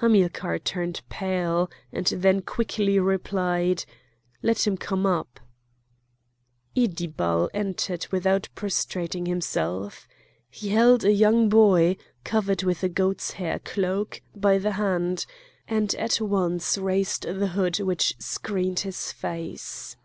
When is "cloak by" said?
13.58-14.58